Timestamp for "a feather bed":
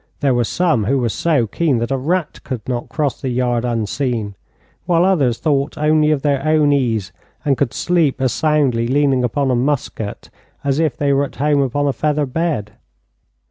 11.87-12.71